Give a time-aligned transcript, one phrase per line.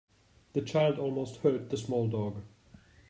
[0.53, 2.41] The child almost hurt the small dog.